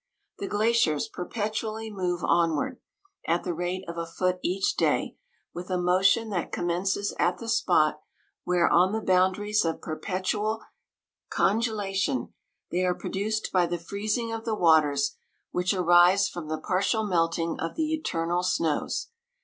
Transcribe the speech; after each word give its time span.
The 0.39 0.47
glaciers 0.47 1.07
perpetually 1.07 1.91
move 1.91 2.23
onward, 2.23 2.79
at 3.27 3.43
the 3.43 3.53
rate 3.53 3.87
of 3.87 3.99
a 3.99 4.07
foot 4.07 4.39
each 4.41 4.75
day, 4.75 5.15
with 5.53 5.69
a 5.69 5.77
mo 5.77 6.01
tion 6.01 6.31
that 6.31 6.51
commences 6.51 7.13
at 7.19 7.37
the 7.37 7.47
spot 7.47 8.01
where* 8.43 8.67
on 8.67 8.93
the 8.93 8.99
boundaries 9.01 9.63
of 9.63 9.79
perpetual 9.79 10.63
conge 11.29 11.69
lation, 11.69 12.33
they 12.71 12.83
are 12.83 12.95
produced 12.95 13.51
by 13.53 13.67
the 13.67 13.77
freezing 13.77 14.29
159 14.29 14.39
of 14.39 14.45
the 14.45 14.59
waters 14.59 15.17
which 15.51 15.71
arise 15.71 16.27
from 16.27 16.47
the 16.47 16.57
par 16.57 16.79
tial 16.81 17.07
melting 17.07 17.59
of 17.59 17.75
the 17.75 17.93
eternal 17.93 18.41
snows. 18.41 19.09